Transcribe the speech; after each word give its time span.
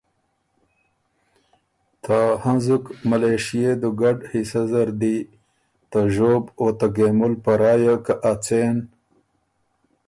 ته 2.03 2.17
هنزُک 2.43 2.83
ملېشئے 3.09 3.71
دُوګډ 3.81 4.17
حصۀ 4.31 4.61
زر 4.71 4.89
دی 5.01 5.17
ته 5.91 5.99
ژوب 6.13 6.43
او 6.59 6.67
ته 6.79 6.87
ګېمُل 6.95 7.33
په 7.43 7.51
رایه 7.61 7.95
که 8.05 8.13
ا 8.31 8.33
څېن 8.43 8.77